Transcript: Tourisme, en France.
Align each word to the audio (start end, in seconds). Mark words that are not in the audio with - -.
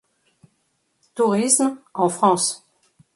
Tourisme, 1.13 1.77
en 1.93 2.09
France. 2.09 2.65